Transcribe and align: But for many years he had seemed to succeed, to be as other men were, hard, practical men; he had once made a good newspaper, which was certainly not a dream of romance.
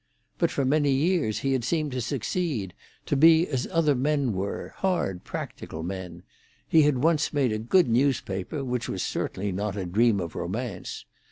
But 0.39 0.49
for 0.49 0.65
many 0.65 0.89
years 0.91 1.41
he 1.41 1.53
had 1.53 1.63
seemed 1.63 1.91
to 1.91 2.01
succeed, 2.01 2.73
to 3.05 3.15
be 3.15 3.47
as 3.47 3.67
other 3.69 3.93
men 3.93 4.33
were, 4.33 4.73
hard, 4.77 5.23
practical 5.23 5.83
men; 5.83 6.23
he 6.67 6.81
had 6.81 7.03
once 7.03 7.31
made 7.31 7.51
a 7.51 7.59
good 7.59 7.87
newspaper, 7.87 8.63
which 8.63 8.89
was 8.89 9.03
certainly 9.03 9.51
not 9.51 9.77
a 9.77 9.85
dream 9.85 10.19
of 10.19 10.33
romance. 10.35 11.05